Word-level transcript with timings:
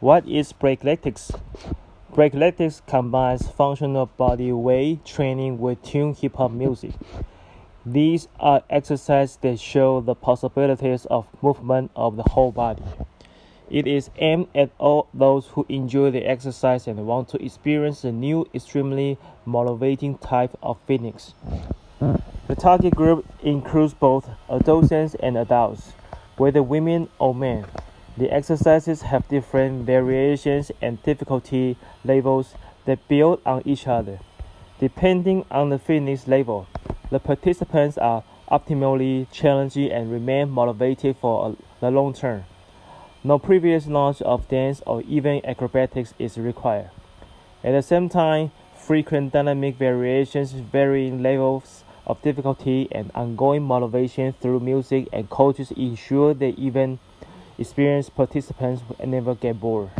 What 0.00 0.28
is 0.28 0.52
breakletics? 0.52 1.40
Breakletics 2.12 2.84
combines 2.88 3.46
functional 3.48 4.06
body 4.06 4.50
weight 4.50 5.04
training 5.04 5.60
with 5.60 5.80
tuned 5.84 6.18
hip 6.18 6.34
hop 6.34 6.50
music. 6.50 6.90
These 7.86 8.26
are 8.40 8.64
exercises 8.68 9.38
that 9.42 9.60
show 9.60 10.00
the 10.00 10.16
possibilities 10.16 11.06
of 11.06 11.28
movement 11.40 11.92
of 11.94 12.16
the 12.16 12.24
whole 12.24 12.50
body. 12.50 12.82
It 13.70 13.86
is 13.86 14.10
aimed 14.18 14.48
at 14.56 14.70
all 14.78 15.06
those 15.14 15.46
who 15.46 15.64
enjoy 15.68 16.10
the 16.10 16.26
exercise 16.26 16.88
and 16.88 17.06
want 17.06 17.28
to 17.28 17.44
experience 17.44 18.02
a 18.02 18.10
new, 18.10 18.48
extremely 18.52 19.18
motivating 19.44 20.18
type 20.18 20.58
of 20.62 20.78
fitness. 20.86 21.32
The 22.00 22.56
target 22.58 22.96
group 22.96 23.24
includes 23.40 23.94
both 23.94 24.28
adolescents 24.50 25.14
and 25.20 25.38
adults, 25.38 25.92
whether 26.36 26.60
women 26.60 27.08
or 27.20 27.34
men. 27.34 27.66
The 28.18 28.30
exercises 28.30 29.02
have 29.02 29.28
different 29.28 29.84
variations 29.84 30.72
and 30.80 31.02
difficulty 31.02 31.76
levels 32.02 32.54
that 32.86 33.06
build 33.08 33.42
on 33.44 33.60
each 33.66 33.86
other. 33.86 34.20
Depending 34.80 35.44
on 35.50 35.68
the 35.68 35.78
fitness 35.78 36.26
level, 36.26 36.66
the 37.10 37.18
participants 37.18 37.98
are 37.98 38.24
optimally 38.50 39.26
challenging 39.30 39.90
and 39.90 40.10
remain 40.10 40.48
motivated 40.48 41.18
for 41.18 41.56
the 41.80 41.90
long 41.90 42.14
term. 42.14 42.44
No 43.22 43.38
previous 43.38 43.86
knowledge 43.86 44.22
of 44.22 44.48
dance 44.48 44.80
or 44.86 45.02
even 45.02 45.44
acrobatics 45.44 46.14
is 46.18 46.38
required. 46.38 46.90
At 47.62 47.72
the 47.72 47.82
same 47.82 48.08
time, 48.08 48.50
frequent 48.74 49.34
dynamic 49.34 49.76
variations, 49.76 50.52
varying 50.52 51.22
levels 51.22 51.84
of 52.06 52.22
difficulty, 52.22 52.88
and 52.92 53.10
ongoing 53.14 53.62
motivation 53.64 54.32
through 54.40 54.60
music 54.60 55.08
and 55.12 55.28
coaches 55.28 55.70
ensure 55.72 56.32
that 56.32 56.58
even 56.58 56.98
experienced 57.58 58.14
participants 58.14 58.82
never 59.04 59.34
get 59.34 59.58
bored. 59.60 59.90